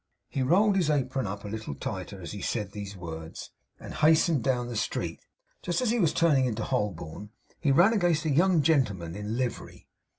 [0.29, 4.43] He rolled his apron up a little tighter as he said these words, and hastened
[4.43, 5.19] down the street.
[5.61, 9.29] Just as he was turning into Holborn, he ran against a young gentleman in a
[9.29, 9.87] livery.